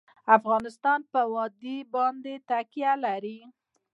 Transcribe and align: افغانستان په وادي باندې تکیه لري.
افغانستان 0.37 0.99
په 1.11 1.21
وادي 1.33 1.77
باندې 1.93 2.33
تکیه 2.49 2.93
لري. 3.05 3.39